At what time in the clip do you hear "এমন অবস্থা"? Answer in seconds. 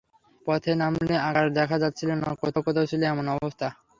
3.11-3.67